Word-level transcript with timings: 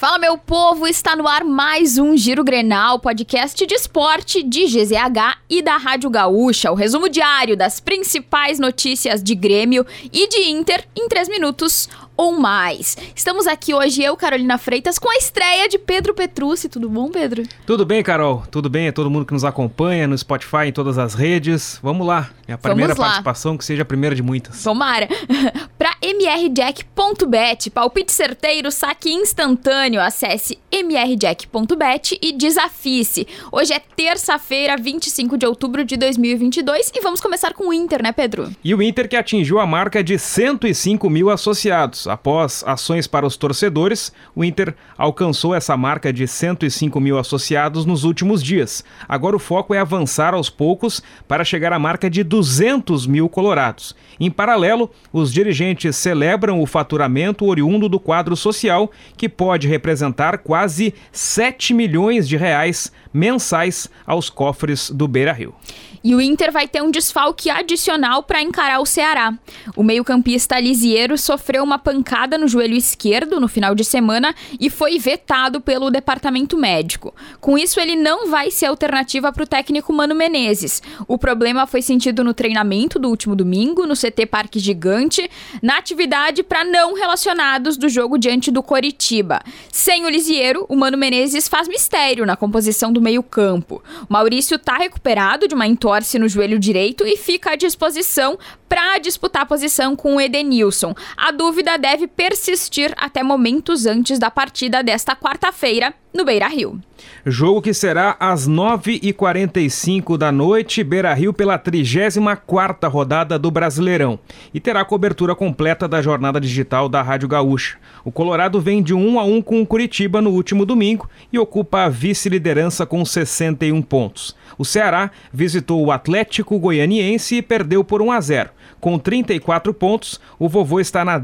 Fala, 0.00 0.16
meu 0.16 0.38
povo! 0.38 0.86
Está 0.86 1.14
no 1.14 1.28
ar 1.28 1.44
mais 1.44 1.98
um 1.98 2.16
Giro 2.16 2.42
Grenal, 2.42 2.98
podcast 2.98 3.66
de 3.66 3.74
esporte 3.74 4.42
de 4.42 4.64
GZH 4.64 5.36
e 5.46 5.60
da 5.60 5.76
Rádio 5.76 6.08
Gaúcha. 6.08 6.72
O 6.72 6.74
resumo 6.74 7.06
diário 7.06 7.54
das 7.54 7.80
principais 7.80 8.58
notícias 8.58 9.22
de 9.22 9.34
Grêmio 9.34 9.84
e 10.10 10.26
de 10.26 10.50
Inter 10.52 10.88
em 10.96 11.06
três 11.06 11.28
minutos 11.28 11.86
ou 12.20 12.38
mais. 12.38 12.98
Estamos 13.16 13.46
aqui 13.46 13.72
hoje, 13.72 14.02
eu, 14.02 14.14
Carolina 14.14 14.58
Freitas, 14.58 14.98
com 14.98 15.10
a 15.10 15.16
estreia 15.16 15.66
de 15.70 15.78
Pedro 15.78 16.12
Petrucci. 16.12 16.68
Tudo 16.68 16.86
bom, 16.86 17.08
Pedro? 17.08 17.44
Tudo 17.64 17.86
bem, 17.86 18.02
Carol? 18.02 18.44
Tudo 18.50 18.68
bem? 18.68 18.88
É 18.88 18.92
todo 18.92 19.08
mundo 19.08 19.24
que 19.24 19.32
nos 19.32 19.42
acompanha 19.42 20.06
no 20.06 20.16
Spotify, 20.18 20.66
em 20.66 20.72
todas 20.72 20.98
as 20.98 21.14
redes. 21.14 21.80
Vamos 21.82 22.06
lá. 22.06 22.28
Minha 22.46 22.58
primeira 22.58 22.94
participação, 22.94 23.56
que 23.56 23.64
seja 23.64 23.82
a 23.82 23.86
primeira 23.86 24.14
de 24.14 24.22
muitas. 24.22 24.62
Tomara. 24.62 25.08
Para 25.78 25.96
mrjack.bet, 26.02 27.70
palpite 27.70 28.12
certeiro, 28.12 28.70
saque 28.70 29.10
instantâneo. 29.10 29.98
Acesse 29.98 30.58
mrjack.bet 30.70 32.18
e 32.20 32.32
desafie-se. 32.32 33.26
Hoje 33.50 33.72
é 33.72 33.78
terça-feira, 33.78 34.76
25 34.76 35.38
de 35.38 35.46
outubro 35.46 35.84
de 35.84 35.96
2022 35.96 36.92
e 36.94 37.00
vamos 37.00 37.20
começar 37.20 37.54
com 37.54 37.68
o 37.68 37.72
Inter, 37.72 38.02
né, 38.02 38.12
Pedro? 38.12 38.50
E 38.62 38.74
o 38.74 38.82
Inter 38.82 39.08
que 39.08 39.16
atingiu 39.16 39.58
a 39.58 39.64
marca 39.64 40.04
de 40.04 40.18
105 40.18 41.08
mil 41.08 41.30
associados. 41.30 42.09
Após 42.10 42.64
ações 42.66 43.06
para 43.06 43.26
os 43.26 43.36
torcedores, 43.36 44.12
o 44.34 44.44
Inter 44.44 44.74
alcançou 44.98 45.54
essa 45.54 45.76
marca 45.76 46.12
de 46.12 46.26
105 46.26 47.00
mil 47.00 47.18
associados 47.18 47.86
nos 47.86 48.04
últimos 48.04 48.42
dias. 48.42 48.84
Agora 49.08 49.36
o 49.36 49.38
foco 49.38 49.72
é 49.72 49.78
avançar 49.78 50.34
aos 50.34 50.50
poucos 50.50 51.02
para 51.28 51.44
chegar 51.44 51.72
à 51.72 51.78
marca 51.78 52.10
de 52.10 52.22
200 52.22 53.06
mil 53.06 53.28
colorados. 53.28 53.94
Em 54.18 54.30
paralelo, 54.30 54.90
os 55.12 55.32
dirigentes 55.32 55.96
celebram 55.96 56.60
o 56.60 56.66
faturamento 56.66 57.46
oriundo 57.46 57.88
do 57.88 58.00
quadro 58.00 58.36
social, 58.36 58.90
que 59.16 59.28
pode 59.28 59.68
representar 59.68 60.38
quase 60.38 60.92
7 61.12 61.72
milhões 61.72 62.28
de 62.28 62.36
reais 62.36 62.92
mensais 63.12 63.88
aos 64.06 64.28
cofres 64.28 64.90
do 64.90 65.08
Beira 65.08 65.32
Rio. 65.32 65.54
E 66.02 66.14
o 66.14 66.20
Inter 66.20 66.50
vai 66.50 66.66
ter 66.66 66.82
um 66.82 66.90
desfalque 66.90 67.50
adicional 67.50 68.22
para 68.22 68.40
encarar 68.40 68.80
o 68.80 68.86
Ceará. 68.86 69.34
O 69.76 69.82
meio-campista 69.82 70.58
Lisieiro 70.58 71.18
sofreu 71.18 71.62
uma 71.62 71.78
pancada 71.90 72.38
no 72.38 72.46
joelho 72.46 72.76
esquerdo 72.76 73.40
no 73.40 73.48
final 73.48 73.74
de 73.74 73.84
semana 73.84 74.32
e 74.60 74.70
foi 74.70 74.96
vetado 74.96 75.60
pelo 75.60 75.90
departamento 75.90 76.56
médico. 76.56 77.12
Com 77.40 77.58
isso, 77.58 77.80
ele 77.80 77.96
não 77.96 78.30
vai 78.30 78.48
ser 78.52 78.66
alternativa 78.66 79.32
para 79.32 79.42
o 79.42 79.46
técnico 79.46 79.92
Mano 79.92 80.14
Menezes. 80.14 80.80
O 81.08 81.18
problema 81.18 81.66
foi 81.66 81.82
sentido 81.82 82.22
no 82.22 82.32
treinamento 82.32 82.96
do 82.96 83.08
último 83.08 83.34
domingo, 83.34 83.86
no 83.86 83.96
CT 83.96 84.26
Parque 84.26 84.60
Gigante, 84.60 85.28
na 85.60 85.78
atividade 85.78 86.44
para 86.44 86.62
não 86.62 86.94
relacionados 86.94 87.76
do 87.76 87.88
jogo 87.88 88.16
diante 88.16 88.52
do 88.52 88.62
Coritiba. 88.62 89.40
Sem 89.72 90.06
o 90.06 90.08
Lisieiro, 90.08 90.64
o 90.68 90.76
Mano 90.76 90.96
Menezes 90.96 91.48
faz 91.48 91.66
mistério 91.66 92.24
na 92.24 92.36
composição 92.36 92.92
do 92.92 93.00
meio-campo. 93.00 93.82
Maurício 94.08 94.54
está 94.54 94.76
recuperado 94.76 95.48
de 95.48 95.56
uma 95.56 95.66
entorse 95.66 96.20
no 96.20 96.28
joelho 96.28 96.58
direito 96.58 97.04
e 97.04 97.16
fica 97.16 97.50
à 97.50 97.56
disposição 97.56 98.38
para 98.70 98.98
disputar 98.98 99.42
a 99.42 99.46
posição 99.46 99.96
com 99.96 100.14
o 100.14 100.20
Edenilson. 100.20 100.94
A 101.16 101.32
dúvida 101.32 101.76
deve 101.80 102.06
persistir 102.06 102.92
até 102.96 103.22
momentos 103.22 103.86
antes 103.86 104.18
da 104.18 104.30
partida 104.30 104.82
desta 104.82 105.16
quarta-feira 105.16 105.94
no 106.12 106.24
Beira 106.24 106.46
Rio. 106.48 106.78
Jogo 107.24 107.62
que 107.62 107.72
será 107.72 108.16
às 108.20 108.48
9h45 108.48 110.18
da 110.18 110.30
noite, 110.30 110.84
Beira 110.84 111.14
Rio, 111.14 111.32
pela 111.32 111.58
34 111.58 112.90
rodada 112.90 113.38
do 113.38 113.50
Brasileirão. 113.50 114.18
E 114.52 114.60
terá 114.60 114.84
cobertura 114.84 115.34
completa 115.34 115.88
da 115.88 116.02
jornada 116.02 116.40
digital 116.40 116.88
da 116.88 117.00
Rádio 117.00 117.28
Gaúcha. 117.28 117.78
O 118.04 118.12
Colorado 118.12 118.60
vem 118.60 118.82
de 118.82 118.92
1 118.92 119.18
a 119.18 119.24
1 119.24 119.42
com 119.42 119.62
o 119.62 119.66
Curitiba 119.66 120.20
no 120.20 120.30
último 120.30 120.66
domingo 120.66 121.08
e 121.32 121.38
ocupa 121.38 121.84
a 121.84 121.88
vice-liderança 121.88 122.84
com 122.84 123.04
61 123.04 123.80
pontos. 123.82 124.36
O 124.58 124.64
Ceará 124.64 125.10
visitou 125.32 125.82
o 125.84 125.90
Atlético 125.90 126.58
Goianiense 126.58 127.36
e 127.36 127.42
perdeu 127.42 127.82
por 127.82 128.02
1 128.02 128.12
a 128.12 128.20
0. 128.20 128.50
Com 128.80 128.98
34 128.98 129.74
pontos, 129.74 130.18
o 130.38 130.48
vovô 130.48 130.80
está 130.80 131.04
na 131.04 131.18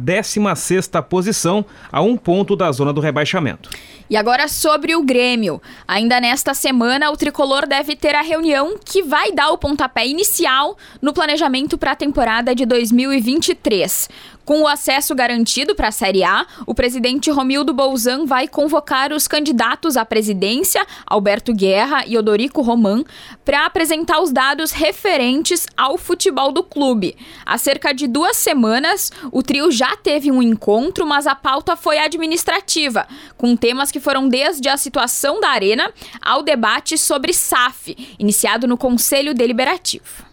16ª 0.53 1.03
posição, 1.03 1.65
a 1.91 2.01
um 2.03 2.17
ponto 2.17 2.57
da 2.57 2.71
zona 2.73 2.93
do 2.93 3.01
rebaixamento. 3.01 3.71
E 4.09 4.17
agora 4.17 4.47
sobre 4.47 4.95
o 4.95 5.03
Grêmio. 5.03 5.61
Ainda 5.87 6.21
nesta 6.21 6.55
semana, 6.55 7.11
o 7.11 7.17
tricolor 7.17 7.67
deve 7.67 7.97
ter 7.97 8.15
a 8.15 8.23
reunião 8.23 8.77
que 8.85 9.03
vai 9.03 9.33
dar 9.33 9.51
o 9.51 9.59
pontapé 9.59 10.07
inicial 10.07 10.77
no 11.03 11.13
planejamento 11.13 11.77
para 11.77 11.93
a 11.93 11.97
temporada 11.97 12.55
de 12.55 12.65
2023. 12.65 14.09
Com 14.47 14.63
o 14.63 14.69
acesso 14.69 15.13
garantido 15.13 15.75
para 15.75 15.89
a 15.89 15.93
Série 15.93 16.23
A, 16.23 16.47
o 16.67 16.73
presidente 16.73 17.33
Romildo 17.33 17.75
Bolzan 17.75 18.27
vai 18.27 18.47
convocar 18.47 19.13
os 19.13 19.27
candidatos 19.27 19.97
à 19.97 20.05
presidência, 20.05 20.87
Alberto 21.05 21.53
Guerra 21.53 22.05
e 22.07 22.17
Odorico 22.17 22.63
Roman, 22.63 23.03
para 23.45 23.67
apresentar 23.67 24.21
os 24.21 24.31
dados 24.31 24.71
referentes 24.71 25.67
ao 25.77 25.99
futebol 25.99 26.53
do 26.53 26.63
clube. 26.63 27.17
Há 27.45 27.59
cerca 27.59 27.93
de 27.93 28.07
duas 28.07 28.37
semanas, 28.37 29.11
o 29.33 29.43
trio 29.43 29.69
já 29.73 29.97
teve 29.97 30.31
um 30.31 30.41
encontro, 30.41 31.05
mas 31.05 31.27
a 31.27 31.35
pauta 31.35 31.75
foi 31.75 31.99
administrativa, 31.99 33.05
com 33.37 33.57
temas 33.57 33.91
que 33.91 33.99
foram 33.99 34.29
desde 34.29 34.69
a 34.69 34.77
situação 34.77 35.41
da 35.41 35.49
arena 35.49 35.93
ao 36.23 36.45
debate 36.45 36.97
sobre 36.97 37.33
SAF, 37.33 37.97
iniciado 38.17 38.69
no 38.69 38.79
Conselho 38.79 39.35
Deliberativo. 39.35 40.26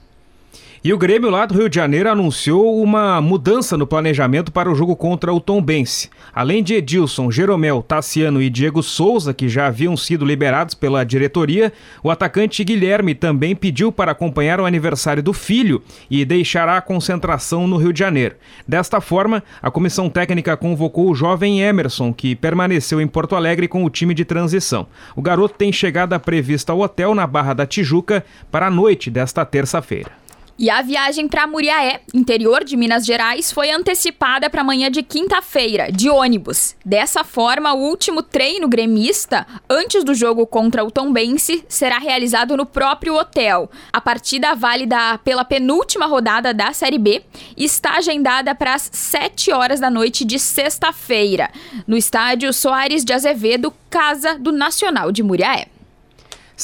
E 0.86 0.92
o 0.92 0.98
Grêmio 0.98 1.30
lá 1.30 1.46
do 1.46 1.54
Rio 1.54 1.70
de 1.70 1.78
Janeiro 1.78 2.10
anunciou 2.10 2.84
uma 2.84 3.22
mudança 3.22 3.78
no 3.78 3.88
planejamento 3.88 4.52
para 4.52 4.70
o 4.70 4.76
jogo 4.76 4.98
contra 4.98 5.34
o 5.34 5.40
Tombense. 5.40 6.10
Além 6.36 6.62
de 6.62 6.74
Edilson, 6.74 7.32
Jeromel, 7.32 7.82
Tassiano 7.82 8.42
e 8.42 8.50
Diego 8.50 8.84
Souza, 8.84 9.34
que 9.34 9.48
já 9.48 9.68
haviam 9.68 9.96
sido 9.96 10.26
liberados 10.26 10.76
pela 10.76 11.06
diretoria, 11.06 11.72
o 12.04 12.12
atacante 12.12 12.66
Guilherme 12.66 13.16
também 13.16 13.56
pediu 13.56 13.94
para 13.94 14.12
acompanhar 14.12 14.60
o 14.60 14.66
aniversário 14.66 15.24
do 15.24 15.32
filho 15.32 15.82
e 16.12 16.26
deixará 16.26 16.76
a 16.76 16.82
concentração 16.82 17.66
no 17.66 17.78
Rio 17.78 17.94
de 17.94 18.00
Janeiro. 18.00 18.36
Desta 18.68 19.00
forma, 19.00 19.42
a 19.62 19.72
comissão 19.72 20.10
técnica 20.10 20.58
convocou 20.58 21.10
o 21.10 21.16
jovem 21.16 21.62
Emerson, 21.62 22.12
que 22.12 22.36
permaneceu 22.36 23.00
em 23.00 23.08
Porto 23.08 23.38
Alegre 23.38 23.70
com 23.70 23.86
o 23.86 23.90
time 23.90 24.14
de 24.14 24.26
transição. 24.26 24.86
O 25.16 25.22
garoto 25.22 25.56
tem 25.58 25.72
chegada 25.72 26.20
prevista 26.20 26.74
ao 26.74 26.82
hotel 26.82 27.16
na 27.16 27.26
Barra 27.26 27.54
da 27.54 27.66
Tijuca 27.66 28.26
para 28.52 28.68
a 28.68 28.70
noite 28.70 29.10
desta 29.10 29.46
terça-feira. 29.46 30.23
E 30.58 30.70
a 30.70 30.84
viagem 30.84 31.28
para 31.28 31.48
Muriaé, 31.48 32.02
interior 32.14 32.64
de 32.64 32.78
Minas 32.78 33.06
Gerais, 33.06 33.52
foi 33.52 33.72
antecipada 33.72 34.52
para 34.52 34.62
amanhã 34.62 34.90
de 34.92 35.02
quinta-feira, 35.02 35.92
de 35.92 36.12
ônibus. 36.12 36.76
Dessa 36.86 37.24
forma, 37.24 37.74
o 37.74 37.80
último 37.80 38.22
treino 38.22 38.68
gremista, 38.68 39.48
antes 39.68 40.04
do 40.04 40.14
jogo 40.14 40.46
contra 40.46 40.86
o 40.86 40.92
Tombense, 40.92 41.66
será 41.68 41.98
realizado 41.98 42.56
no 42.56 42.68
próprio 42.68 43.16
hotel. 43.16 43.70
A 43.92 44.00
partida 44.00 44.54
válida 44.54 45.18
pela 45.24 45.44
penúltima 45.44 46.06
rodada 46.06 46.54
da 46.54 46.72
Série 46.72 47.00
B 47.00 47.24
está 47.58 47.98
agendada 47.98 48.54
para 48.54 48.76
as 48.76 48.92
7 48.94 49.52
horas 49.52 49.80
da 49.80 49.90
noite 49.90 50.24
de 50.24 50.38
sexta-feira, 50.38 51.50
no 51.88 51.98
estádio 51.98 52.54
Soares 52.54 53.04
de 53.04 53.12
Azevedo, 53.12 53.74
Casa 53.90 54.38
do 54.38 54.52
Nacional 54.52 55.12
de 55.12 55.24
Muriaé. 55.24 55.73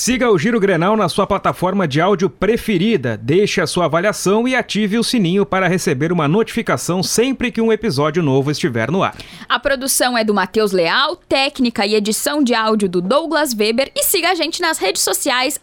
Siga 0.02 0.32
o 0.32 0.40
Giro 0.40 0.62
Grenal 0.62 0.96
na 0.96 1.10
sua 1.10 1.28
plataforma 1.28 1.86
de 1.86 2.00
áudio 2.00 2.30
preferida, 2.30 3.18
deixe 3.18 3.60
a 3.60 3.68
sua 3.68 3.84
avaliação 3.84 4.48
e 4.48 4.56
ative 4.56 4.98
o 4.98 5.04
sininho 5.04 5.46
para 5.46 5.68
receber 5.68 6.14
uma 6.14 6.26
notificação 6.26 7.04
sempre 7.04 7.52
que 7.52 7.60
um 7.60 7.70
episódio 7.70 8.24
novo 8.24 8.50
estiver 8.50 8.90
no 8.90 9.04
ar. 9.04 9.18
A 9.50 9.60
produção 9.60 10.18
é 10.18 10.24
do 10.24 10.34
Matheus 10.34 10.72
Leal, 10.72 11.18
técnica 11.18 11.86
e 11.86 11.96
edição 11.96 12.42
de 12.42 12.56
áudio 12.56 12.88
do 12.88 13.02
Douglas 13.02 13.54
Weber 13.54 13.92
e 13.94 14.06
siga 14.06 14.32
a 14.32 14.36
gente 14.36 14.62
nas 14.62 14.78
redes 14.78 15.02
sociais, 15.02 15.60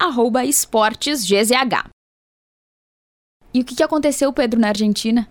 esportesgzh. 0.46 1.88
E 3.54 3.60
o 3.62 3.64
que 3.64 3.82
aconteceu, 3.82 4.30
Pedro, 4.34 4.60
na 4.60 4.68
Argentina? 4.68 5.26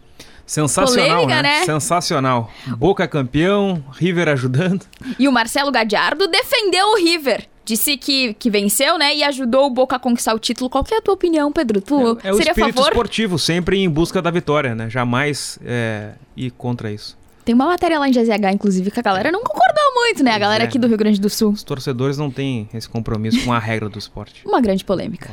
Sensacional, 0.47 1.21
Polêmica, 1.21 1.43
né? 1.43 1.59
né? 1.59 1.65
Sensacional. 1.65 2.51
Boca 2.75 3.07
campeão, 3.07 3.85
River 3.91 4.29
ajudando. 4.29 4.83
E 5.19 5.27
o 5.27 5.31
Marcelo 5.31 5.71
Gadiardo 5.71 6.27
defendeu 6.27 6.87
o 6.87 6.95
River 6.95 7.49
disse 7.65 7.97
que, 7.97 8.35
que 8.35 8.49
venceu, 8.49 8.97
né? 8.97 9.15
E 9.15 9.23
ajudou 9.23 9.65
o 9.65 9.69
Boca 9.69 9.95
a 9.95 9.99
conquistar 9.99 10.33
o 10.33 10.39
título. 10.39 10.69
Qual 10.69 10.85
é 10.91 10.97
a 10.97 11.01
tua 11.01 11.15
opinião, 11.15 11.51
Pedro? 11.51 11.81
Tu 11.81 11.95
é, 12.23 12.29
é 12.29 12.31
o 12.31 12.37
seria 12.37 12.51
espírito 12.51 12.75
favor? 12.75 12.91
esportivo, 12.91 13.39
sempre 13.39 13.79
em 13.79 13.89
busca 13.89 14.21
da 14.21 14.29
vitória, 14.29 14.75
né? 14.75 14.89
Jamais 14.89 15.57
é, 15.65 16.11
ir 16.37 16.51
contra 16.51 16.91
isso. 16.91 17.17
Tem 17.43 17.53
uma 17.53 17.65
matéria 17.65 17.99
lá 17.99 18.07
em 18.07 18.11
GZH, 18.11 18.53
inclusive, 18.53 18.89
que 18.89 18.99
a 18.99 19.03
galera 19.03 19.31
não 19.31 19.43
concordou 19.43 19.93
muito, 19.93 20.23
né? 20.23 20.31
A 20.31 20.39
galera 20.39 20.63
é. 20.63 20.67
aqui 20.67 20.79
do 20.79 20.87
Rio 20.87 20.97
Grande 20.97 21.19
do 21.19 21.29
Sul. 21.29 21.51
Os 21.51 21.63
torcedores 21.63 22.17
não 22.17 22.31
têm 22.31 22.69
esse 22.73 22.87
compromisso 22.87 23.43
com 23.43 23.53
a 23.53 23.59
regra 23.59 23.89
do 23.89 23.99
esporte. 23.99 24.41
Uma 24.45 24.61
grande 24.61 24.83
polêmica. 24.83 25.29